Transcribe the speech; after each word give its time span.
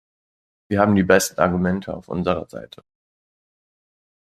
Wir 0.67 0.79
haben 0.81 0.95
die 0.95 1.03
besten 1.03 1.39
Argumente 1.39 1.93
auf 1.95 2.07
unserer 2.09 2.49
Seite. 2.49 2.81